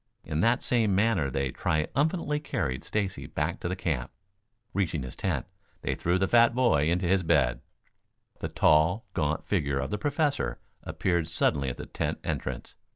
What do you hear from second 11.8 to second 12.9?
tent entrance.